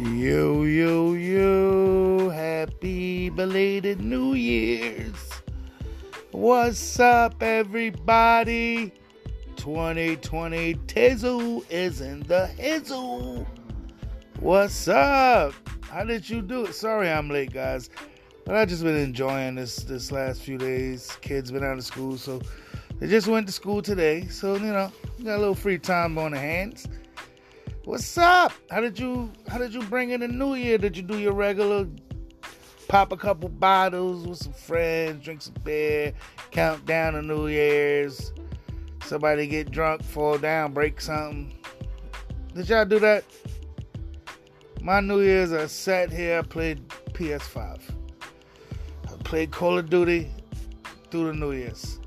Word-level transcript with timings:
Yo, 0.00 0.62
yo, 0.62 1.12
yo. 1.12 2.30
Happy 2.30 3.28
belated 3.28 4.00
New 4.00 4.32
Year's. 4.32 5.42
What's 6.30 6.98
up, 6.98 7.42
everybody? 7.42 8.94
2020 9.56 10.74
Tizzle 10.86 11.70
is 11.70 12.00
in 12.00 12.20
the 12.20 12.48
hizzle. 12.58 13.46
What's 14.38 14.88
up? 14.88 15.52
How 15.82 16.04
did 16.04 16.30
you 16.30 16.40
do 16.40 16.64
it? 16.64 16.74
Sorry 16.74 17.10
I'm 17.10 17.28
late, 17.28 17.52
guys. 17.52 17.90
But 18.46 18.56
I 18.56 18.64
just 18.64 18.82
been 18.82 18.96
enjoying 18.96 19.56
this 19.56 19.76
this 19.84 20.10
last 20.10 20.40
few 20.40 20.56
days. 20.56 21.14
Kids 21.20 21.52
been 21.52 21.62
out 21.62 21.76
of 21.76 21.84
school, 21.84 22.16
so 22.16 22.40
they 23.00 23.06
just 23.06 23.28
went 23.28 23.46
to 23.48 23.52
school 23.52 23.82
today. 23.82 24.28
So, 24.28 24.54
you 24.54 24.72
know, 24.72 24.90
got 25.22 25.36
a 25.36 25.40
little 25.40 25.54
free 25.54 25.78
time 25.78 26.16
on 26.16 26.30
the 26.30 26.38
hands. 26.38 26.88
What's 27.90 28.16
up? 28.18 28.52
How 28.70 28.80
did 28.80 29.00
you 29.00 29.32
how 29.48 29.58
did 29.58 29.74
you 29.74 29.82
bring 29.82 30.10
in 30.10 30.20
the 30.20 30.28
new 30.28 30.54
year? 30.54 30.78
Did 30.78 30.96
you 30.96 31.02
do 31.02 31.18
your 31.18 31.32
regular 31.32 31.88
pop 32.86 33.10
a 33.10 33.16
couple 33.16 33.48
bottles 33.48 34.24
with 34.28 34.38
some 34.38 34.52
friends, 34.52 35.24
drink 35.24 35.42
some 35.42 35.56
beer, 35.64 36.12
count 36.52 36.86
down 36.86 37.14
the 37.14 37.22
New 37.22 37.48
Year's, 37.48 38.32
somebody 39.02 39.48
get 39.48 39.72
drunk, 39.72 40.04
fall 40.04 40.38
down, 40.38 40.72
break 40.72 41.00
something? 41.00 41.52
Did 42.54 42.68
y'all 42.68 42.84
do 42.84 43.00
that? 43.00 43.24
My 44.80 45.00
New 45.00 45.22
Year's 45.22 45.52
I 45.52 45.66
sat 45.66 46.12
here, 46.12 46.38
I 46.38 46.42
played 46.42 46.88
PS5. 47.14 47.80
I 49.08 49.16
played 49.24 49.50
Call 49.50 49.78
of 49.78 49.90
Duty 49.90 50.30
through 51.10 51.26
the 51.26 51.34
New 51.34 51.50
Year's. 51.50 51.98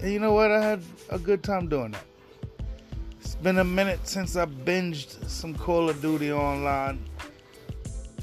And 0.00 0.10
you 0.10 0.18
know 0.18 0.32
what? 0.32 0.50
I 0.50 0.64
had 0.64 0.82
a 1.10 1.18
good 1.18 1.42
time 1.42 1.68
doing 1.68 1.90
that. 1.90 2.06
Been 3.44 3.58
a 3.58 3.62
minute 3.62 4.08
since 4.08 4.36
I 4.36 4.46
binged 4.46 5.28
some 5.28 5.54
Call 5.54 5.90
of 5.90 6.00
Duty 6.00 6.32
online. 6.32 7.04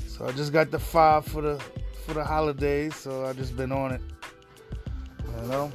So 0.07 0.25
I 0.25 0.31
just 0.31 0.51
got 0.51 0.71
the 0.71 0.79
five 0.79 1.27
for 1.27 1.43
the 1.43 1.63
for 2.03 2.15
the 2.15 2.23
holidays, 2.23 2.95
so 2.95 3.25
I 3.25 3.33
just 3.33 3.55
been 3.55 3.71
on 3.71 3.91
it. 3.91 4.01
You 5.23 5.47
know? 5.47 5.71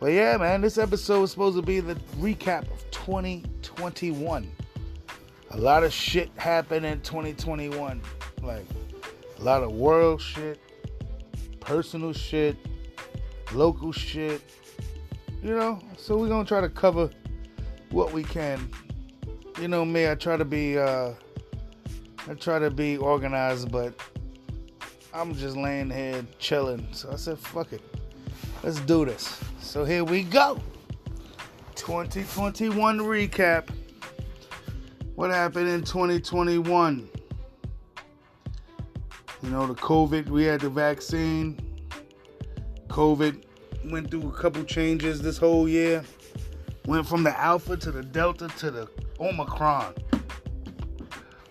But 0.00 0.12
yeah, 0.12 0.36
man, 0.36 0.60
this 0.60 0.76
episode 0.76 1.22
was 1.22 1.30
supposed 1.30 1.56
to 1.56 1.62
be 1.62 1.80
the 1.80 1.94
recap 2.18 2.70
of 2.70 2.90
2021. 2.90 4.52
A 5.52 5.56
lot 5.56 5.82
of 5.82 5.90
shit 5.90 6.30
happened 6.36 6.84
in 6.84 7.00
2021. 7.00 8.02
Like 8.42 8.66
a 9.38 9.42
lot 9.42 9.62
of 9.62 9.72
world 9.72 10.20
shit, 10.20 10.60
personal 11.60 12.12
shit, 12.12 12.58
local 13.54 13.92
shit. 13.92 14.42
You 15.42 15.56
know, 15.56 15.80
so 15.96 16.18
we're 16.18 16.28
gonna 16.28 16.44
try 16.44 16.60
to 16.60 16.68
cover 16.68 17.08
what 17.90 18.12
we 18.12 18.22
can. 18.24 18.70
You 19.60 19.68
know 19.68 19.84
me, 19.84 20.08
I 20.08 20.14
try 20.14 20.36
to 20.36 20.44
be 20.44 20.78
uh 20.78 21.12
I 22.28 22.34
try 22.34 22.58
to 22.58 22.70
be 22.70 22.96
organized, 22.96 23.72
but 23.72 23.94
I'm 25.12 25.34
just 25.34 25.56
laying 25.56 25.90
here 25.90 26.24
chilling. 26.38 26.86
So 26.92 27.10
I 27.12 27.16
said, 27.16 27.38
fuck 27.38 27.72
it. 27.72 27.82
Let's 28.62 28.80
do 28.80 29.04
this. 29.04 29.40
So 29.60 29.84
here 29.84 30.04
we 30.04 30.22
go. 30.22 30.60
2021 31.74 32.98
recap. 32.98 33.70
What 35.14 35.30
happened 35.30 35.68
in 35.68 35.82
2021? 35.82 37.08
You 39.42 39.50
know, 39.50 39.66
the 39.66 39.74
COVID, 39.74 40.28
we 40.28 40.44
had 40.44 40.60
the 40.60 40.68
vaccine. 40.68 41.58
COVID 42.88 43.42
went 43.90 44.10
through 44.10 44.28
a 44.28 44.32
couple 44.32 44.62
changes 44.64 45.22
this 45.22 45.38
whole 45.38 45.68
year. 45.68 46.04
Went 46.90 47.06
from 47.06 47.22
the 47.22 47.38
Alpha 47.38 47.76
to 47.76 47.92
the 47.92 48.02
Delta 48.02 48.48
to 48.58 48.70
the 48.72 48.88
Omicron. 49.20 49.94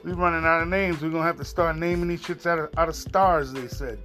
We 0.04 0.12
running 0.12 0.44
out 0.44 0.64
of 0.64 0.68
names. 0.68 1.02
We're 1.02 1.12
gonna 1.12 1.24
have 1.24 1.38
to 1.38 1.46
start 1.46 1.78
naming 1.78 2.10
these 2.10 2.22
shits 2.22 2.46
out 2.46 2.60
of 2.60 2.78
out 2.78 2.90
of 2.90 2.96
stars. 2.98 3.54
They 3.54 3.70
said, 3.70 4.00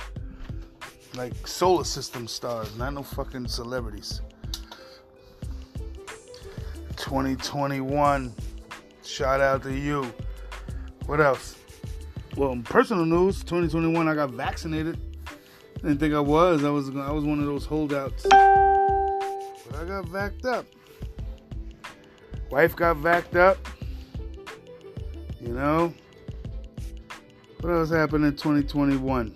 like 1.16 1.34
solar 1.44 1.82
system 1.82 2.28
stars, 2.28 2.76
not 2.76 2.94
no 2.94 3.02
fucking 3.02 3.48
celebrities. 3.48 4.20
2021. 6.98 8.32
Shout 9.02 9.40
out 9.40 9.64
to 9.64 9.76
you. 9.76 10.06
What 11.06 11.20
else? 11.20 11.56
Well, 12.36 12.52
in 12.52 12.62
personal 12.62 13.06
news, 13.06 13.42
2021, 13.42 14.06
I 14.06 14.14
got 14.14 14.30
vaccinated. 14.30 15.00
Didn't 15.82 15.98
think 15.98 16.14
I 16.14 16.20
was. 16.20 16.62
I 16.62 16.70
was 16.70 16.90
I 16.90 17.10
was 17.10 17.24
one 17.24 17.40
of 17.40 17.46
those 17.46 17.66
holdouts. 17.66 18.22
But 18.22 19.74
I 19.74 19.84
got 19.84 20.04
vacked 20.04 20.44
up. 20.44 20.66
Wife 22.54 22.76
got 22.76 22.98
vacked 22.98 23.34
up. 23.34 23.58
You 25.40 25.48
know? 25.48 25.92
What 27.60 27.70
else 27.70 27.90
happened 27.90 28.24
in 28.26 28.36
2021? 28.36 29.34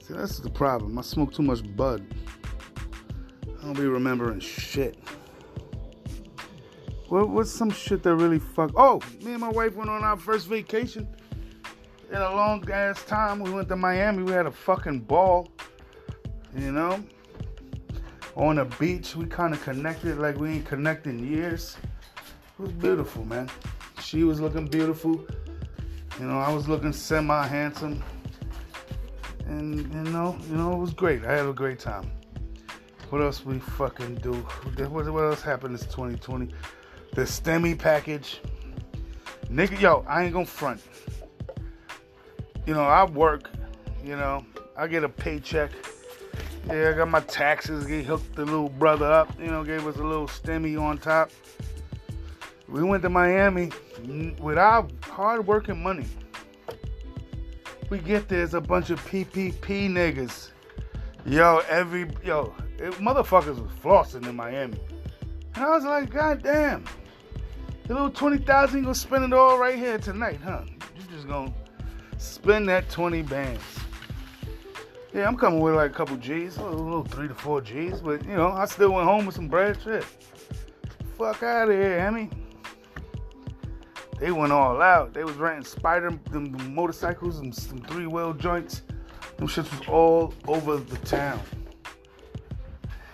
See, 0.00 0.12
that's 0.12 0.40
the 0.40 0.50
problem. 0.50 0.98
I 0.98 1.02
smoke 1.02 1.32
too 1.32 1.44
much 1.44 1.60
bud. 1.76 2.04
I 3.46 3.62
don't 3.62 3.74
be 3.74 3.86
remembering 3.86 4.40
shit. 4.40 4.98
What, 7.08 7.28
what's 7.28 7.52
some 7.52 7.70
shit 7.70 8.02
that 8.02 8.16
really 8.16 8.40
fuck? 8.40 8.72
Oh, 8.74 9.00
me 9.22 9.30
and 9.30 9.40
my 9.40 9.50
wife 9.50 9.76
went 9.76 9.88
on 9.88 10.02
our 10.02 10.16
first 10.16 10.48
vacation 10.48 11.06
in 12.10 12.16
a 12.16 12.34
long 12.34 12.68
ass 12.68 13.04
time. 13.04 13.38
We 13.38 13.52
went 13.52 13.68
to 13.68 13.76
Miami. 13.76 14.24
We 14.24 14.32
had 14.32 14.46
a 14.46 14.50
fucking 14.50 15.02
ball. 15.02 15.46
You 16.56 16.72
know? 16.72 17.04
On 18.36 18.58
a 18.58 18.64
beach, 18.64 19.16
we 19.16 19.26
kind 19.26 19.52
of 19.52 19.62
connected 19.62 20.18
like 20.18 20.36
we 20.36 20.50
ain't 20.50 20.66
connected 20.66 21.10
in 21.10 21.30
years. 21.30 21.76
It 22.58 22.62
was 22.62 22.72
beautiful, 22.72 23.24
man. 23.24 23.50
She 24.00 24.24
was 24.24 24.40
looking 24.40 24.66
beautiful. 24.66 25.24
You 26.18 26.26
know, 26.26 26.38
I 26.38 26.52
was 26.52 26.68
looking 26.68 26.92
semi 26.92 27.46
handsome. 27.46 28.02
And 29.46 29.78
you 29.92 30.12
know, 30.12 30.38
you 30.48 30.56
know, 30.56 30.72
it 30.72 30.78
was 30.78 30.92
great. 30.92 31.24
I 31.24 31.32
had 31.32 31.46
a 31.46 31.52
great 31.52 31.78
time. 31.78 32.10
What 33.10 33.22
else 33.22 33.44
we 33.44 33.58
fucking 33.58 34.16
do? 34.16 34.34
What, 34.88 35.10
what 35.10 35.24
else 35.24 35.42
happened 35.42 35.74
this 35.74 35.82
2020? 35.86 36.54
The 37.14 37.22
STEMI 37.22 37.76
package. 37.76 38.40
Nigga, 39.46 39.80
yo, 39.80 40.04
I 40.06 40.22
ain't 40.22 40.32
gonna 40.32 40.46
front. 40.46 40.80
You 42.66 42.74
know, 42.74 42.84
I 42.84 43.04
work, 43.04 43.50
you 44.04 44.14
know, 44.14 44.46
I 44.76 44.86
get 44.86 45.02
a 45.02 45.08
paycheck. 45.08 45.72
Yeah, 46.66 46.90
I 46.90 46.92
got 46.92 47.08
my 47.08 47.20
taxes. 47.20 47.86
He 47.86 48.02
hooked 48.02 48.36
the 48.36 48.44
little 48.44 48.68
brother 48.68 49.10
up, 49.10 49.38
you 49.40 49.46
know, 49.46 49.64
gave 49.64 49.86
us 49.86 49.96
a 49.96 50.02
little 50.02 50.26
STEMI 50.26 50.80
on 50.80 50.98
top. 50.98 51.30
We 52.68 52.82
went 52.84 53.02
to 53.02 53.08
Miami 53.08 53.70
with 54.38 54.58
our 54.58 54.86
hard 55.02 55.46
working 55.46 55.82
money. 55.82 56.06
We 57.88 57.98
get 57.98 58.28
there, 58.28 58.44
it's 58.44 58.54
a 58.54 58.60
bunch 58.60 58.90
of 58.90 59.04
PPP 59.06 59.90
niggas. 59.90 60.50
Yo, 61.26 61.62
every, 61.68 62.08
yo, 62.24 62.54
it, 62.78 62.92
motherfuckers 62.94 63.60
was 63.60 63.72
flossing 63.82 64.26
in 64.28 64.36
Miami. 64.36 64.78
And 65.54 65.64
I 65.64 65.70
was 65.70 65.84
like, 65.84 66.10
God 66.10 66.42
damn. 66.42 66.84
The 67.88 67.94
little 67.94 68.10
20,000 68.10 68.78
you 68.78 68.84
gonna 68.84 68.94
spend 68.94 69.24
it 69.24 69.32
all 69.32 69.58
right 69.58 69.76
here 69.76 69.98
tonight, 69.98 70.38
huh? 70.44 70.62
You 70.64 71.02
just 71.12 71.26
gonna 71.26 71.52
spend 72.18 72.68
that 72.68 72.88
20 72.88 73.22
bands. 73.22 73.62
Yeah, 75.12 75.26
I'm 75.26 75.36
coming 75.36 75.58
with 75.58 75.74
like 75.74 75.90
a 75.90 75.94
couple 75.94 76.16
G's, 76.16 76.56
a 76.58 76.64
little, 76.64 77.02
three 77.02 77.26
to 77.26 77.34
four 77.34 77.60
G's, 77.60 78.00
but 78.00 78.24
you 78.24 78.36
know, 78.36 78.48
I 78.48 78.64
still 78.66 78.92
went 78.92 79.08
home 79.08 79.26
with 79.26 79.34
some 79.34 79.48
bread 79.48 79.76
shit. 79.82 80.04
Fuck 81.18 81.42
out 81.42 81.68
of 81.68 81.74
here, 81.74 81.98
Emmy. 81.98 82.30
They 84.20 84.30
went 84.30 84.52
all 84.52 84.80
out. 84.80 85.12
They 85.12 85.24
was 85.24 85.34
renting 85.36 85.64
spider 85.64 86.10
them 86.30 86.74
motorcycles 86.74 87.38
and 87.38 87.52
some 87.52 87.78
three 87.78 88.06
wheel 88.06 88.34
joints. 88.34 88.82
Them 89.36 89.48
shits 89.48 89.76
was 89.78 89.88
all 89.88 90.34
over 90.46 90.76
the 90.76 90.98
town. 90.98 91.40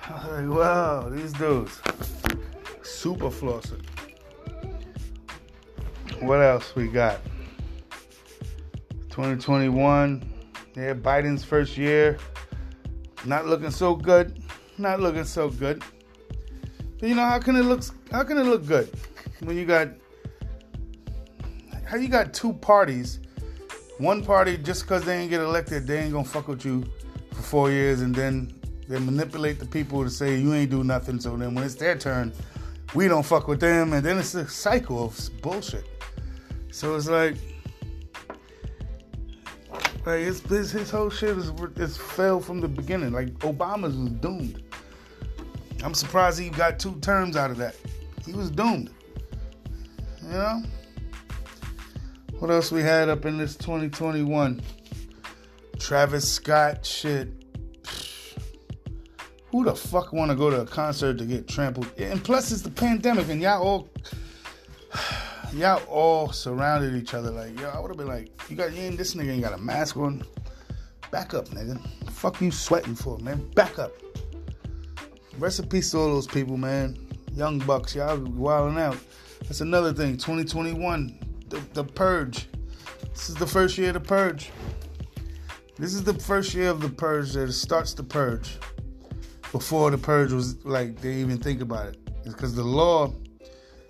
I 0.09 0.13
was 0.13 0.25
like, 0.49 0.59
wow, 0.59 1.09
these 1.09 1.33
dudes. 1.33 1.81
Super 2.83 3.31
flossing. 3.31 3.85
What 6.21 6.43
else 6.43 6.75
we 6.75 6.89
got? 6.89 7.21
2021. 9.11 10.36
Yeah, 10.77 10.93
Biden's 10.93 11.43
first 11.43 11.79
year. 11.79 12.19
Not 13.25 13.47
looking 13.47 13.71
so 13.71 13.95
good. 13.95 14.43
Not 14.77 15.01
looking 15.01 15.25
so 15.25 15.49
good. 15.49 15.83
But 17.01 17.09
you 17.09 17.15
know, 17.15 17.25
how 17.25 17.39
can 17.39 17.57
it 17.57 17.63
look 17.63 17.83
how 18.11 18.23
can 18.25 18.37
it 18.37 18.45
look 18.45 18.67
good 18.67 18.91
when 19.41 19.57
you 19.57 19.65
got 19.65 19.89
how 21.87 21.97
you 21.97 22.09
got 22.09 22.35
two 22.35 22.53
parties? 22.53 23.21
One 23.99 24.23
party 24.23 24.59
just 24.59 24.83
because 24.83 25.05
they 25.05 25.17
ain't 25.17 25.31
get 25.31 25.41
elected, 25.41 25.87
they 25.87 26.01
ain't 26.01 26.13
gonna 26.13 26.25
fuck 26.25 26.49
with 26.49 26.65
you 26.67 26.85
for 27.33 27.43
four 27.43 27.71
years, 27.71 28.03
and 28.03 28.15
then 28.15 28.53
they 28.87 28.99
manipulate 28.99 29.59
the 29.59 29.67
people 29.67 30.05
to 30.05 30.11
say 30.11 30.37
you 30.37 30.53
ain't 30.53 30.71
do 30.71 30.85
nothing. 30.85 31.19
So 31.19 31.37
then 31.37 31.55
when 31.55 31.65
it's 31.65 31.77
their 31.77 31.97
turn, 31.97 32.35
we 32.95 33.09
don't 33.09 33.25
fuck 33.25 33.49
with 33.49 33.61
them, 33.61 33.95
and 33.95 34.05
then 34.05 34.19
it's 34.19 34.35
a 34.35 34.47
cycle 34.47 35.07
of 35.07 35.31
bullshit. 35.41 35.85
So 36.71 36.95
it's 36.97 37.09
like, 37.09 37.37
like 40.07 40.21
his 40.21 40.41
his, 40.71 40.91
whole 40.91 41.11
shit 41.11 41.37
is 41.37 41.51
is 41.77 41.97
failed 41.97 42.45
from 42.45 42.61
the 42.61 42.69
beginning. 42.69 43.13
Like 43.13 43.29
Obama's 43.41 43.97
was 43.97 44.11
doomed. 44.11 44.63
I'm 45.83 45.95
surprised 45.95 46.39
he 46.39 46.49
got 46.49 46.79
two 46.79 46.95
terms 47.01 47.37
out 47.37 47.51
of 47.51 47.57
that. 47.59 47.75
He 48.25 48.33
was 48.33 48.51
doomed. 48.51 48.91
You 50.23 50.29
know. 50.29 50.63
What 52.39 52.51
else 52.51 52.71
we 52.71 52.83
had 52.83 53.09
up 53.09 53.25
in 53.25 53.39
this 53.39 53.57
2021? 53.57 54.61
Travis 55.79 56.31
Scott 56.31 56.85
shit. 56.85 57.29
Who 59.51 59.65
the 59.65 59.75
fuck 59.75 60.13
want 60.13 60.31
to 60.31 60.37
go 60.37 60.51
to 60.51 60.61
a 60.61 60.67
concert 60.67 61.19
to 61.19 61.25
get 61.25 61.49
trampled? 61.49 61.91
And 61.99 62.23
plus, 62.23 62.53
it's 62.53 62.63
the 62.63 62.71
pandemic, 62.71 63.29
and 63.29 63.41
y'all 63.41 63.63
all, 63.63 63.89
y'all 65.57 65.83
all 65.89 66.31
surrounded 66.33 66.95
each 66.95 67.15
other. 67.15 67.31
Like, 67.31 67.59
yo, 67.59 67.69
I 67.71 67.81
would 67.81 67.89
have 67.89 67.97
been 67.97 68.07
like, 68.07 68.31
you 68.51 68.57
got, 68.57 68.73
you 68.73 68.83
ain't, 68.83 68.99
this 68.99 69.15
nigga 69.15 69.31
ain't 69.31 69.43
got 69.43 69.55
a 69.55 69.59
mask 69.59 69.97
on. 69.97 70.23
Back 71.11 71.35
up, 71.35 71.49
nigga. 71.49 71.81
Fuck 72.11 72.41
you 72.41 72.51
sweating 72.51 72.95
for, 72.95 73.19
man. 73.19 73.49
Back 73.53 73.79
up. 73.79 73.93
Rest 75.39 75.61
in 75.61 75.69
peace 75.69 75.91
to 75.93 75.99
all 75.99 76.09
those 76.09 76.27
people, 76.27 76.57
man. 76.57 76.97
Young 77.33 77.59
bucks, 77.61 77.95
y'all 77.95 78.19
wilding 78.19 78.79
out. 78.79 78.99
That's 79.43 79.61
another 79.61 79.93
thing. 79.93 80.17
2021, 80.17 81.19
the, 81.49 81.61
the 81.73 81.85
purge. 81.85 82.49
This 83.11 83.29
is 83.29 83.35
the 83.37 83.47
first 83.47 83.79
year 83.79 83.89
of 83.89 83.95
the 83.95 84.01
purge. 84.01 84.51
This 85.79 85.95
is 85.95 86.05
the 86.05 86.15
first 86.15 86.55
year 86.55 86.71
of 86.71 86.81
the 86.81 86.89
purge 86.89 87.33
that 87.33 87.53
starts 87.53 87.95
the 87.95 88.03
purge. 88.03 88.59
Before 89.53 89.91
the 89.91 89.99
purge 89.99 90.33
was 90.33 90.65
like 90.65 91.01
they 91.01 91.15
even 91.15 91.39
think 91.39 91.61
about 91.61 91.87
it. 91.87 92.25
Because 92.25 92.55
the 92.55 92.65
law 92.65 93.13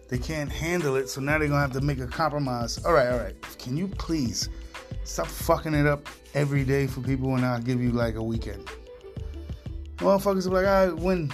they 0.08 0.18
can't 0.18 0.50
handle 0.50 0.96
it, 0.96 1.08
so 1.08 1.20
now 1.20 1.38
they're 1.38 1.48
gonna 1.48 1.60
have 1.60 1.72
to 1.72 1.80
make 1.80 1.98
a 1.98 2.06
compromise. 2.06 2.84
All 2.84 2.92
right, 2.92 3.08
all 3.08 3.18
right. 3.18 3.34
Can 3.58 3.76
you 3.76 3.88
please 3.88 4.48
stop 5.04 5.26
fucking 5.26 5.74
it 5.74 5.86
up 5.86 6.08
every 6.34 6.64
day 6.64 6.86
for 6.86 7.00
people 7.00 7.34
and 7.34 7.44
I'll 7.44 7.60
give 7.60 7.82
you 7.82 7.90
like 7.90 8.14
a 8.14 8.22
weekend? 8.22 8.68
Motherfuckers 9.96 10.46
are 10.46 10.50
like, 10.50 10.66
all 10.66 10.86
right, 10.86 11.02
when? 11.02 11.32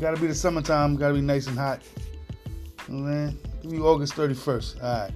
Gotta 0.00 0.18
be 0.18 0.26
the 0.26 0.34
summertime, 0.34 0.96
gotta 0.96 1.14
be 1.14 1.20
nice 1.20 1.46
and 1.48 1.58
hot. 1.58 1.82
Man, 2.88 3.38
give 3.62 3.74
you 3.74 3.86
August 3.86 4.14
31st. 4.14 4.82
All 4.82 5.00
right, 5.00 5.12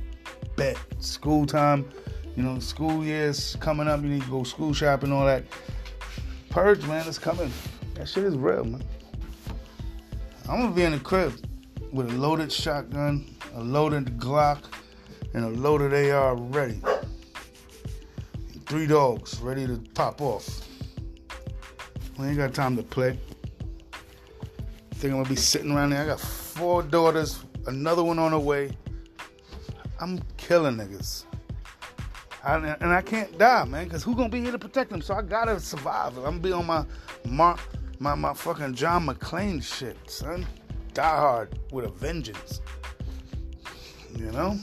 bet. 0.56 0.76
School 0.98 1.46
time, 1.46 1.88
you 2.36 2.42
know, 2.42 2.58
school 2.58 3.02
years 3.02 3.56
coming 3.60 3.88
up, 3.88 4.02
you 4.02 4.08
need 4.08 4.22
to 4.22 4.30
go 4.30 4.42
school 4.42 4.74
shopping, 4.74 5.12
all 5.12 5.24
that. 5.24 5.44
Purge, 6.50 6.86
man, 6.86 7.08
it's 7.08 7.18
coming. 7.18 7.50
That 7.94 8.06
shit 8.06 8.24
is 8.24 8.36
real, 8.36 8.64
man. 8.64 8.84
I'm 10.46 10.60
gonna 10.60 10.74
be 10.74 10.82
in 10.82 10.92
the 10.92 11.00
crib 11.00 11.32
with 11.94 12.10
a 12.10 12.14
loaded 12.14 12.50
shotgun, 12.50 13.24
a 13.54 13.62
loaded 13.62 14.18
Glock, 14.18 14.64
and 15.32 15.44
a 15.44 15.48
loaded 15.48 16.10
AR 16.10 16.34
ready. 16.34 16.80
Three 18.66 18.88
dogs 18.88 19.40
ready 19.40 19.64
to 19.68 19.80
pop 19.94 20.20
off. 20.20 20.68
We 22.18 22.26
ain't 22.26 22.36
got 22.36 22.52
time 22.52 22.76
to 22.76 22.82
play. 22.82 23.16
Think 24.94 25.14
I'm 25.14 25.22
gonna 25.22 25.28
be 25.28 25.36
sitting 25.36 25.70
around 25.70 25.90
there. 25.90 26.02
I 26.02 26.06
got 26.06 26.20
four 26.20 26.82
daughters, 26.82 27.38
another 27.66 28.02
one 28.02 28.18
on 28.18 28.32
the 28.32 28.40
way. 28.40 28.76
I'm 30.00 30.20
killing 30.36 30.76
niggas. 30.76 31.26
I, 32.42 32.56
and 32.56 32.92
I 32.92 33.02
can't 33.02 33.38
die, 33.38 33.64
man, 33.64 33.84
because 33.84 34.02
who 34.02 34.16
gonna 34.16 34.28
be 34.28 34.40
here 34.40 34.52
to 34.52 34.58
protect 34.58 34.90
them? 34.90 35.00
So 35.00 35.14
I 35.14 35.22
gotta 35.22 35.60
survive. 35.60 36.16
I'm 36.18 36.24
gonna 36.24 36.38
be 36.40 36.52
on 36.52 36.66
my 36.66 36.84
my 37.24 37.56
my, 38.00 38.16
my 38.16 38.34
fucking 38.34 38.74
John 38.74 39.06
McClane 39.06 39.62
shit, 39.62 39.96
son. 40.10 40.44
Die 40.94 41.02
hard 41.02 41.58
with 41.72 41.84
a 41.84 41.88
vengeance. 41.88 42.60
You 44.16 44.30
know? 44.30 44.56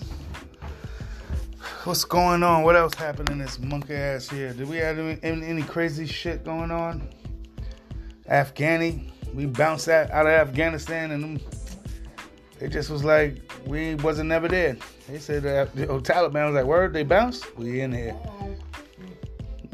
What's 1.84 2.06
going 2.06 2.42
on? 2.42 2.64
What 2.64 2.78
else 2.78 2.94
happened 2.94 3.30
in 3.30 3.38
this 3.38 3.60
monkey 3.60 3.96
ass 3.96 4.32
year? 4.32 4.54
Did 4.54 4.70
we 4.70 4.78
have 4.78 4.98
any, 4.98 5.20
any 5.24 5.62
crazy 5.62 6.06
shit 6.06 6.46
going 6.46 6.72
on? 6.72 7.10
Afghani. 8.30 9.10
We 9.34 9.46
bounced 9.46 9.90
out, 9.90 10.10
out 10.12 10.26
of 10.26 10.32
Afghanistan 10.32 11.12
and 11.12 11.42
it 12.62 12.70
just 12.70 12.90
was 12.90 13.04
like 13.04 13.42
we 13.66 13.96
wasn't 13.96 14.30
never 14.30 14.48
there. 14.48 14.78
They 15.10 15.20
said 15.20 15.44
that 15.44 15.76
the 15.76 15.88
Taliban 15.88 16.46
was 16.46 16.56
like, 16.56 16.66
word, 16.66 16.94
they 16.94 17.04
bounced? 17.04 17.58
We 17.58 17.82
in 17.82 17.92
here. 17.92 18.16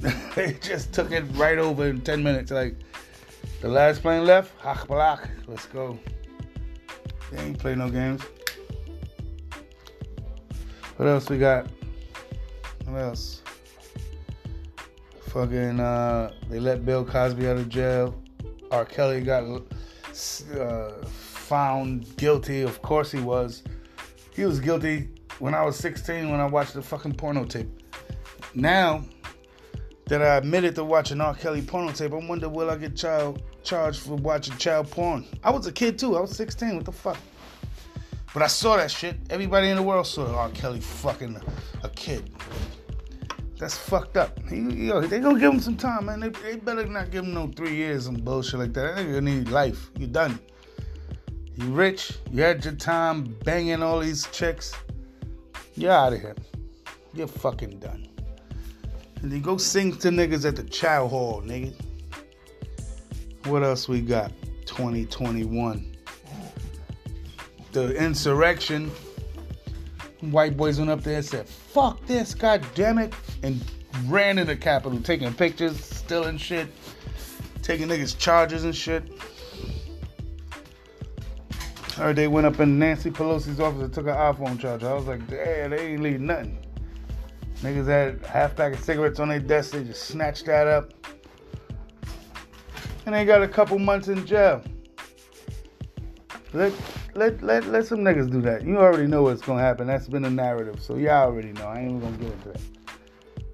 they 0.36 0.54
just 0.62 0.94
took 0.94 1.12
it 1.12 1.24
right 1.34 1.58
over 1.58 1.88
in 1.88 2.02
10 2.02 2.24
minutes. 2.24 2.50
Like, 2.50 2.76
the 3.62 3.68
last 3.68 4.02
plane 4.02 4.26
left, 4.26 4.58
Hachbalak, 4.60 5.30
let's 5.48 5.66
go. 5.68 6.00
They 7.32 7.42
ain't 7.42 7.60
play 7.60 7.76
no 7.76 7.90
games. 7.90 8.22
What 10.98 11.08
else 11.08 11.30
we 11.30 11.38
got? 11.38 11.68
What 12.86 13.00
else? 13.00 13.42
Fucking, 15.28 15.80
uh, 15.80 16.34
they 16.50 16.60
let 16.60 16.86
Bill 16.86 17.06
Cosby 17.06 17.48
out 17.48 17.58
of 17.58 17.70
jail. 17.70 18.16
R. 18.72 18.86
Kelly 18.86 19.22
got 19.22 19.44
uh, 19.44 20.90
found 21.04 22.16
guilty. 22.18 22.62
Of 22.62 22.82
course 22.82 23.12
he 23.12 23.20
was. 23.20 23.64
He 24.34 24.46
was 24.46 24.60
guilty 24.60 25.10
when 25.40 25.54
I 25.54 25.64
was 25.64 25.76
16 25.78 26.30
when 26.30 26.40
I 26.40 26.46
watched 26.46 26.74
the 26.74 26.82
fucking 26.82 27.16
porno 27.16 27.46
tape. 27.46 27.70
Now 28.56 29.04
that 30.08 30.22
I 30.22 30.38
admitted 30.38 30.76
to 30.76 30.84
watching 30.84 31.20
R. 31.22 31.34
Kelly 31.34 31.62
porno 31.62 31.92
tape, 31.92 32.14
I 32.14 32.16
wonder 32.16 32.50
will 32.50 32.70
I 32.70 32.78
get 32.78 32.96
child 32.96 33.42
charged 33.64 34.00
for 34.00 34.16
watching 34.16 34.56
child 34.58 34.90
porn? 34.90 35.26
I 35.44 35.52
was 35.52 35.68
a 35.68 35.72
kid 35.72 36.00
too. 36.00 36.18
I 36.18 36.22
was 36.22 36.36
16. 36.36 36.76
What 36.76 36.86
the 36.86 36.92
fuck? 36.92 37.18
But 38.34 38.44
I 38.44 38.48
saw 38.48 38.78
that 38.78 38.92
shit. 38.92 39.18
Everybody 39.30 39.70
in 39.70 39.76
the 39.76 39.84
world 39.84 40.08
saw 40.08 40.34
R. 40.36 40.50
Kelly 40.52 40.80
fucking 40.80 41.42
a 41.84 41.90
kid. 41.90 42.30
That's 43.60 43.76
fucked 43.76 44.18
up. 44.18 44.38
He, 44.48 44.60
yo, 44.60 45.02
they 45.02 45.20
gonna 45.20 45.40
give 45.40 45.52
him 45.52 45.60
some 45.60 45.76
time, 45.76 46.06
man. 46.06 46.20
They, 46.20 46.30
they 46.30 46.56
better 46.58 46.86
not 46.86 47.10
give 47.10 47.26
him 47.26 47.34
no 47.34 47.48
three 47.48 47.76
years 47.76 48.06
and 48.06 48.24
bullshit 48.24 48.60
like 48.60 48.74
that. 48.74 48.96
That 48.96 49.06
nigga 49.06 49.24
need 49.24 49.50
life. 49.50 49.90
You 49.98 50.08
done. 50.08 50.40
You 51.56 51.66
rich. 51.66 52.20
You 52.32 52.44
had 52.44 52.64
your 52.64 52.76
time 52.76 53.24
banging 53.44 53.82
all 53.82 54.00
these 54.00 54.28
chicks. 54.28 54.76
You're 55.74 55.92
out 55.92 56.14
of 56.14 56.22
here. 56.22 56.36
You're 57.14 57.28
fucking 57.28 57.80
done. 57.80 58.08
And 59.22 59.32
then 59.32 59.42
go 59.42 59.58
sing 59.58 59.96
to 59.98 60.10
niggas 60.10 60.46
at 60.46 60.56
the 60.56 60.64
chow 60.64 61.08
hall, 61.08 61.42
nigga. 61.42 61.74
What 63.46 63.64
else 63.64 63.88
we 63.88 64.02
got? 64.02 64.32
2021. 64.66 65.96
The 67.72 67.96
insurrection. 67.96 68.92
White 70.22 70.58
boys 70.58 70.80
went 70.80 70.90
up 70.90 71.04
there 71.04 71.18
and 71.18 71.26
said, 71.26 71.48
fuck 71.48 72.04
this, 72.08 72.34
god 72.34 72.66
damn 72.74 72.98
it 72.98 73.14
and 73.44 73.64
ran 74.06 74.38
in 74.38 74.48
the 74.48 74.56
Capitol, 74.56 75.00
taking 75.02 75.34
pictures, 75.34 75.80
stealing 75.80 76.38
shit, 76.38 76.68
taking 77.62 77.88
niggas 77.88 78.18
charges 78.18 78.64
and 78.64 78.76
shit. 78.76 79.04
Heard 81.96 82.16
they 82.16 82.28
went 82.28 82.46
up 82.46 82.60
in 82.60 82.78
Nancy 82.78 83.10
Pelosi's 83.10 83.60
office 83.60 83.82
and 83.82 83.94
took 83.94 84.08
an 84.08 84.16
iPhone 84.16 84.60
charger. 84.60 84.88
I 84.90 84.94
was 84.94 85.06
like, 85.06 85.28
damn, 85.28 85.72
they 85.72 85.94
ain't 85.94 86.04
leave 86.04 86.20
nothing. 86.20 86.67
Niggas 87.62 87.88
had 87.88 88.26
half 88.26 88.56
pack 88.56 88.74
of 88.74 88.80
cigarettes 88.80 89.20
on 89.20 89.30
their 89.30 89.40
desk, 89.40 89.72
they 89.72 89.84
just 89.84 90.04
snatched 90.04 90.46
that 90.46 90.68
up. 90.68 90.94
And 93.06 93.16
they 93.16 93.26
got 93.26 93.42
a 93.42 93.48
couple 93.48 93.80
months 93.80 94.10
in 94.10 94.26
jail. 94.26 94.62
Let 96.54 96.74
let 97.16 97.42
let 97.42 97.66
let 97.66 97.86
some 97.86 98.00
niggas 98.00 98.32
do 98.32 98.42
that. 98.42 98.64
You 98.64 98.78
already 98.78 99.08
know 99.08 99.24
what's 99.24 99.42
gonna 99.42 99.62
happen. 99.62 99.88
That's 99.88 100.08
been 100.08 100.26
a 100.26 100.30
narrative, 100.30 100.82
so 100.82 100.96
y'all 100.96 101.28
already 101.28 101.52
know. 101.54 101.68
I 101.68 101.80
ain't 101.80 101.90
even 101.90 102.00
gonna 102.02 102.18
get 102.18 102.32
into 102.32 102.50
that 102.50 102.62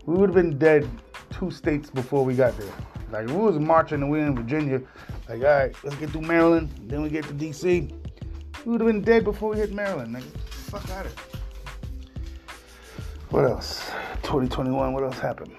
we 0.06 0.16
would 0.16 0.30
have 0.30 0.36
been 0.36 0.58
dead 0.58 0.90
two 1.30 1.50
states 1.50 1.90
before 1.90 2.26
we 2.26 2.36
got 2.36 2.58
there. 2.58 2.72
Like 3.12 3.28
we 3.28 3.36
was 3.36 3.60
marching 3.60 4.02
and 4.02 4.12
we 4.12 4.20
in 4.20 4.36
Virginia, 4.36 4.82
like 5.30 5.40
all 5.40 5.48
right, 5.48 5.76
let's 5.84 5.96
get 5.98 6.10
through 6.10 6.22
Maryland, 6.22 6.70
then 6.88 7.02
we 7.02 7.10
get 7.10 7.26
to 7.26 7.34
DC. 7.34 7.92
We 8.66 8.72
would 8.72 8.82
have 8.82 8.88
been 8.88 9.02
dead 9.02 9.24
before 9.24 9.52
we 9.52 9.58
hit 9.58 9.74
Maryland. 9.74 10.14
Like 10.14 10.24
fuck 10.24 10.90
out 10.92 11.06
of 11.06 11.33
What 13.34 13.46
else? 13.46 13.90
2021. 14.22 14.94
What 14.94 15.04
else 15.04 15.18
happened? 15.18 15.52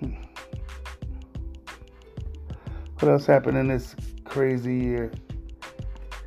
Hmm. 0.00 0.12
What 3.00 3.10
else 3.10 3.26
happened 3.26 3.58
in 3.58 3.68
this 3.68 3.96
crazy 4.24 4.76
year? 4.76 5.12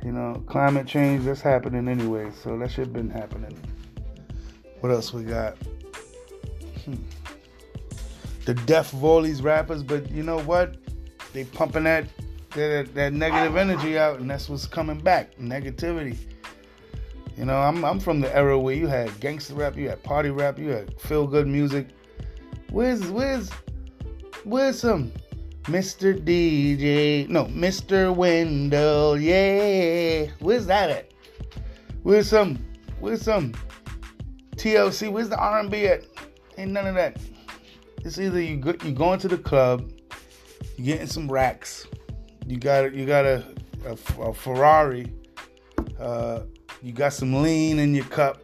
You 0.04 0.12
know, 0.12 0.42
climate 0.46 0.86
change 0.86 1.24
that's 1.24 1.40
happening 1.40 1.88
anyway, 1.88 2.30
so 2.30 2.56
that 2.58 2.70
shit 2.70 2.92
been 2.92 3.10
happening. 3.10 3.58
What 4.80 4.92
else 4.92 5.12
we 5.12 5.24
got? 5.24 5.56
Hmm 6.84 6.94
the 8.44 8.54
death 8.64 8.92
of 8.92 9.04
all 9.04 9.22
these 9.22 9.42
rappers, 9.42 9.82
but 9.82 10.10
you 10.10 10.24
know 10.24 10.40
what? 10.40 10.76
They 11.32 11.44
pumping 11.44 11.84
that 11.84 12.06
that, 12.56 12.92
that 12.94 13.12
negative 13.12 13.56
energy 13.56 13.96
out, 13.96 14.18
and 14.18 14.28
that's 14.28 14.48
what's 14.48 14.66
coming 14.66 14.98
back. 14.98 15.36
Negativity. 15.36 16.16
You 17.40 17.46
know, 17.46 17.58
I'm 17.58 17.86
I'm 17.86 17.98
from 17.98 18.20
the 18.20 18.36
era 18.36 18.58
where 18.58 18.74
you 18.74 18.86
had 18.86 19.18
gangster 19.18 19.54
rap, 19.54 19.74
you 19.74 19.88
had 19.88 20.02
party 20.02 20.28
rap, 20.28 20.58
you 20.58 20.68
had 20.68 21.00
feel 21.00 21.26
good 21.26 21.46
music. 21.46 21.88
Where's 22.68 23.10
where's 23.10 23.48
where's 24.44 24.78
some 24.78 25.10
Mr. 25.62 26.22
DJ? 26.22 27.26
No, 27.30 27.46
Mr. 27.46 28.14
Wendal. 28.14 29.18
Yeah, 29.18 30.30
where's 30.40 30.66
that 30.66 30.90
at? 30.90 31.12
Where's 32.02 32.28
some 32.28 32.58
where's 32.98 33.22
some 33.22 33.54
TLC? 34.56 35.10
Where's 35.10 35.30
the 35.30 35.38
R&B 35.38 35.86
at? 35.86 36.04
Ain't 36.58 36.72
none 36.72 36.86
of 36.86 36.94
that. 36.96 37.16
It's 38.04 38.18
either 38.18 38.38
you 38.38 38.58
go, 38.58 38.74
you 38.84 38.92
going 38.92 39.18
to 39.18 39.28
the 39.28 39.38
club, 39.38 39.90
you 40.76 40.84
getting 40.84 41.06
some 41.06 41.26
racks, 41.26 41.86
you 42.46 42.58
got 42.58 42.92
you 42.92 43.06
got 43.06 43.24
a, 43.24 43.42
a, 43.86 44.20
a 44.20 44.34
Ferrari, 44.34 45.10
uh, 45.98 46.40
you 46.82 46.92
got 46.92 47.12
some 47.12 47.42
lean 47.42 47.78
in 47.78 47.94
your 47.94 48.04
cup, 48.06 48.40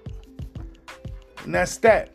And 1.45 1.55
that's 1.55 1.77
that. 1.79 2.11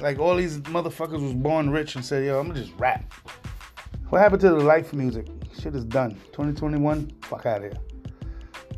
Like 0.00 0.18
all 0.18 0.36
these 0.36 0.58
motherfuckers 0.60 1.20
was 1.22 1.34
born 1.34 1.70
rich 1.70 1.96
and 1.96 2.04
said, 2.04 2.24
yo, 2.24 2.38
I'm 2.38 2.48
gonna 2.48 2.60
just 2.60 2.78
rap. 2.78 3.12
What 4.10 4.20
happened 4.20 4.40
to 4.42 4.50
the 4.50 4.56
life 4.56 4.92
music? 4.92 5.26
Shit 5.60 5.74
is 5.74 5.84
done. 5.84 6.12
2021, 6.32 7.10
fuck 7.22 7.46
out 7.46 7.64
of 7.64 7.72
here. 7.72 7.80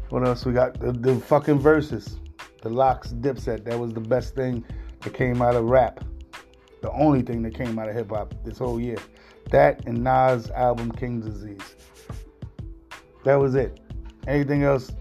What 0.09 0.27
else 0.27 0.45
we 0.45 0.53
got? 0.53 0.79
The, 0.79 0.93
the 0.93 1.17
fucking 1.17 1.59
Verzuz. 1.59 2.19
The 2.63 2.69
LOX 2.69 3.09
Dipset. 3.13 3.65
That 3.65 3.79
was 3.79 3.93
the 3.93 4.01
best 4.01 4.35
thing 4.35 4.65
that 5.01 5.15
came 5.15 5.43
out 5.43 5.57
of 5.57 5.65
rap. 5.65 6.05
The 6.81 6.91
only 6.93 7.23
thing 7.23 7.43
that 7.43 7.55
came 7.55 7.79
out 7.79 7.89
of 7.89 7.95
hip 7.95 8.11
hop 8.11 8.35
this 8.45 8.59
whole 8.59 8.81
year. 8.81 8.99
That 9.51 9.87
and 9.87 10.03
Nas' 10.03 10.51
album 10.51 10.93
King's 10.93 11.27
Disease. 11.27 11.77
That 13.25 13.37
was 13.37 13.55
it. 13.55 13.81
Anything 14.27 14.65
else? 14.65 14.93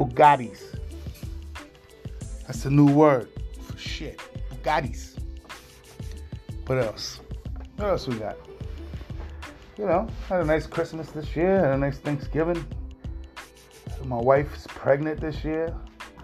Bugattis. 0.00 0.78
That's 2.46 2.64
a 2.64 2.70
new 2.70 2.90
word 2.90 3.28
for 3.60 3.76
shit. 3.76 4.18
Bugattis. 4.50 5.18
What 6.64 6.78
else? 6.78 7.20
What 7.76 7.88
else 7.90 8.08
we 8.08 8.16
got? 8.16 8.38
You 9.76 9.84
know, 9.84 10.08
had 10.26 10.40
a 10.40 10.44
nice 10.44 10.66
Christmas 10.66 11.10
this 11.10 11.36
year, 11.36 11.58
had 11.58 11.74
a 11.74 11.76
nice 11.76 11.98
Thanksgiving. 11.98 12.64
My 14.06 14.16
wife's 14.16 14.66
pregnant 14.68 15.20
this 15.20 15.44
year. 15.44 15.74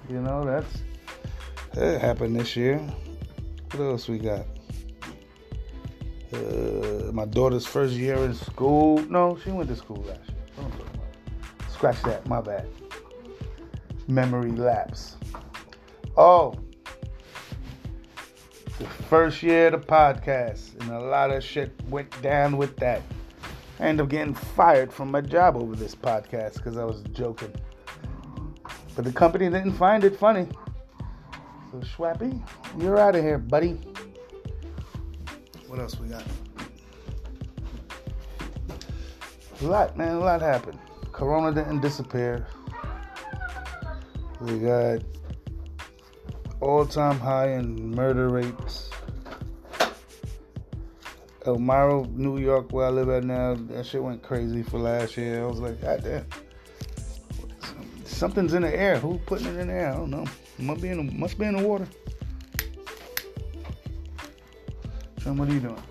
You 0.09 0.23
know, 0.23 0.42
that's 0.42 0.83
that 1.75 2.00
happened 2.00 2.40
this 2.40 2.56
year. 2.56 2.78
What 3.73 3.85
else 3.85 4.09
we 4.09 4.18
got? 4.18 4.47
Uh, 6.33 7.12
my 7.12 7.26
daughter's 7.26 7.66
first 7.66 7.92
year 7.92 8.16
in 8.25 8.33
school. 8.33 8.99
No, 9.11 9.38
she 9.45 9.50
went 9.50 9.68
to 9.68 9.76
school 9.76 10.02
last 10.09 10.30
year. 10.30 10.66
Scratch 11.68 12.02
that, 12.04 12.26
my 12.26 12.40
bad. 12.40 12.66
Memory 14.08 14.52
lapse. 14.52 15.16
Oh, 16.16 16.54
the 18.78 18.84
first 18.84 19.42
year 19.42 19.68
of 19.68 19.80
the 19.80 19.86
podcast, 19.86 20.80
and 20.80 20.90
a 20.90 21.00
lot 21.00 21.30
of 21.30 21.42
shit 21.42 21.72
went 21.88 22.22
down 22.22 22.56
with 22.56 22.76
that. 22.76 23.02
I 23.80 23.84
ended 23.86 24.04
up 24.04 24.10
getting 24.10 24.34
fired 24.34 24.92
from 24.92 25.10
my 25.10 25.20
job 25.20 25.56
over 25.56 25.75
this 25.75 25.94
podcast 25.94 26.54
because 26.54 26.76
I 26.76 26.84
was 26.84 27.02
joking. 27.12 27.54
But 28.94 29.04
the 29.04 29.12
company 29.12 29.50
didn't 29.50 29.72
find 29.72 30.04
it 30.04 30.16
funny. 30.16 30.46
So, 31.72 31.80
Schwappy, 31.80 32.40
you're 32.78 32.98
out 32.98 33.16
of 33.16 33.22
here, 33.22 33.38
buddy. 33.38 33.78
What 35.66 35.80
else 35.80 35.98
we 35.98 36.08
got? 36.08 36.25
A 39.60 39.64
lot, 39.64 39.96
man. 39.96 40.16
A 40.16 40.20
lot 40.20 40.40
happened. 40.40 40.78
Corona 41.12 41.52
didn't 41.52 41.80
disappear. 41.80 42.46
We 44.40 44.59
got 44.59 45.02
all-time 46.61 47.19
high 47.19 47.52
in 47.52 47.95
murder 47.95 48.28
rates. 48.28 48.90
Elmira, 51.47 52.07
New 52.09 52.38
York, 52.38 52.73
where 52.73 52.87
I 52.87 52.90
live 52.90 53.09
at 53.09 53.25
now, 53.25 53.55
that 53.55 53.87
shit 53.87 54.02
went 54.02 54.23
crazy 54.23 54.62
for 54.62 54.78
last 54.78 55.16
year. 55.16 55.45
I 55.45 55.47
was 55.47 55.61
like, 55.61 55.81
God 55.81 56.02
damn. 56.02 56.26
Something's 58.05 58.55
in 58.55 58.62
the 58.62 58.75
air. 58.75 58.99
Who 58.99 59.19
putting 59.26 59.47
it 59.47 59.57
in 59.57 59.69
the 59.69 59.75
air? 59.75 59.93
I 59.93 59.97
don't 59.97 60.11
know. 60.11 60.25
Must 60.59 60.81
be 60.81 60.88
in 60.88 61.07
the, 61.07 61.12
must 61.12 61.38
be 61.38 61.45
in 61.45 61.57
the 61.57 61.66
water. 61.66 61.87
John, 65.19 65.37
what 65.37 65.49
are 65.49 65.52
you 65.52 65.61
doing? 65.61 65.83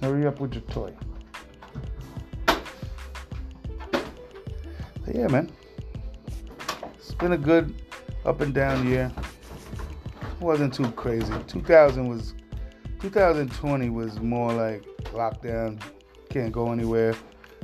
Hurry 0.00 0.26
up 0.26 0.40
with 0.40 0.54
your 0.54 0.62
toy. 0.64 0.92
Yeah, 5.14 5.28
man. 5.28 5.48
It's 6.96 7.14
been 7.14 7.32
a 7.32 7.38
good 7.38 7.72
up 8.24 8.40
and 8.40 8.52
down 8.52 8.88
year. 8.88 9.12
wasn't 10.40 10.74
too 10.74 10.90
crazy. 10.90 11.32
2000 11.46 12.08
was 12.08 12.34
2020 12.98 13.90
was 13.90 14.18
more 14.18 14.52
like 14.52 14.82
lockdown, 15.12 15.80
can't 16.30 16.50
go 16.50 16.72
anywhere. 16.72 17.14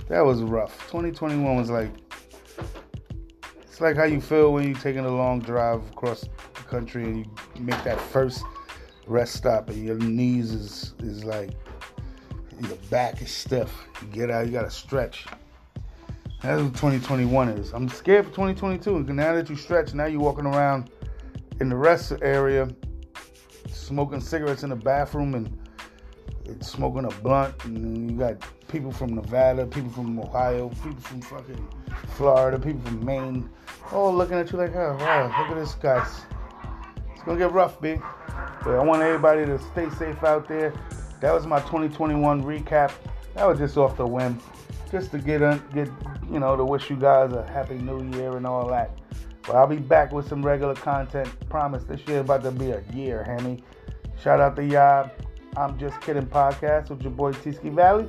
That 0.09 0.21
was 0.21 0.43
rough. 0.43 0.79
2021 0.93 1.57
was 1.57 1.71
like 1.71 1.91
it's 3.63 3.81
like 3.81 3.97
how 3.97 4.05
you 4.05 4.21
feel 4.21 4.53
when 4.53 4.69
you're 4.69 4.79
taking 4.79 5.05
a 5.05 5.11
long 5.11 5.41
drive 5.41 5.83
across 5.91 6.21
the 6.21 6.63
country 6.69 7.03
and 7.03 7.27
you 7.57 7.63
make 7.63 7.83
that 7.83 8.01
first 8.01 8.45
rest 9.09 9.35
stop 9.35 9.71
and 9.71 9.85
your 9.85 9.97
knees 9.97 10.53
is 10.53 10.95
is 11.01 11.25
like 11.25 11.51
your 12.61 12.77
back 12.91 13.21
is 13.21 13.33
stiff. 13.33 13.89
You 14.03 14.07
get 14.07 14.31
out, 14.31 14.47
you 14.47 14.53
gotta 14.53 14.71
stretch. 14.71 15.27
That's 16.43 16.63
what 16.63 16.75
2021 16.75 17.49
is. 17.51 17.73
I'm 17.73 17.89
scared 17.89 18.25
for 18.25 18.31
2022. 18.31 19.13
Now 19.13 19.35
that 19.35 19.51
you 19.51 19.57
stretch, 19.57 19.93
now 19.93 20.07
you're 20.07 20.21
walking 20.21 20.47
around 20.47 20.91
in 21.61 21.69
the 21.69 21.77
rest 21.77 22.13
area, 22.23 22.69
smoking 23.71 24.21
cigarettes 24.21 24.63
in 24.63 24.71
the 24.71 24.77
bathroom 24.77 25.35
and 25.35 26.65
smoking 26.65 27.05
a 27.05 27.11
blunt. 27.21 27.55
And 27.65 28.11
you 28.11 28.17
got 28.17 28.43
people 28.69 28.91
from 28.91 29.15
Nevada, 29.15 29.67
people 29.67 29.91
from 29.91 30.19
Ohio, 30.19 30.71
people 30.83 31.01
from 31.01 31.21
fucking 31.21 31.69
Florida, 32.17 32.59
people 32.59 32.81
from 32.81 33.05
Maine, 33.05 33.51
all 33.93 34.15
looking 34.15 34.39
at 34.39 34.51
you 34.51 34.59
like, 34.59 34.75
oh 34.75 34.97
wow, 34.99 35.27
look 35.27 35.51
at 35.51 35.57
this 35.57 35.75
guy. 35.75 36.07
It's 37.15 37.23
gonna 37.25 37.39
get 37.39 37.53
rough, 37.53 37.79
big. 37.83 38.01
But 38.65 38.77
I 38.77 38.83
want 38.83 39.03
everybody 39.03 39.45
to 39.45 39.59
stay 39.59 39.91
safe 39.91 40.25
out 40.25 40.49
there. 40.49 40.73
That 41.21 41.35
was 41.35 41.47
my 41.47 41.59
2021 41.61 42.43
recap. 42.43 42.93
That 43.35 43.47
was 43.47 43.59
just 43.59 43.77
off 43.77 43.99
the 43.99 44.07
whim, 44.07 44.41
just 44.91 45.11
to 45.13 45.19
get 45.19 45.43
un- 45.43 45.63
get 45.73 45.89
you 46.31 46.41
know 46.41 46.57
to 46.57 46.65
wish 46.65 46.91
you 46.91 46.97
guys 46.97 47.33
a 47.33 47.47
happy 47.51 47.77
new 47.77 48.03
year 48.17 48.37
and 48.37 48.47
all 48.47 48.69
that. 48.69 48.99
But 49.43 49.57
I'll 49.57 49.67
be 49.67 49.77
back 49.77 50.13
with 50.13 50.29
some 50.29 50.45
regular 50.45 50.75
content. 50.75 51.29
Promise 51.49 51.85
this 51.85 52.01
year 52.07 52.21
about 52.21 52.43
to 52.45 52.51
be 52.51 52.71
a 52.71 52.83
year, 52.93 53.25
Hammy. 53.25 53.63
Shout 54.23 54.41
out 54.41 54.57
to 54.57 54.65
y'all. 54.65 55.11
I'm 55.57 55.79
just 55.79 56.01
kidding 56.01 56.27
podcast 56.27 56.91
with 56.91 57.03
your 57.03 57.11
boy 57.11 57.33
Tiski 57.33 57.73
Valley. 57.73 58.09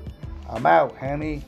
I'm 0.49 0.65
out, 0.65 0.95
Hammy. 0.97 1.43